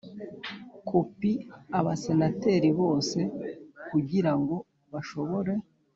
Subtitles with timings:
[0.87, 1.31] Kopi
[1.79, 3.19] abasenateri bose
[3.91, 4.55] kugira ngo
[4.91, 5.53] bashobore